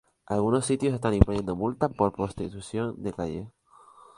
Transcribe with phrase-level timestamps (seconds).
[0.25, 3.51] Algunos sitios están imponiendo multa para prostitución de calle.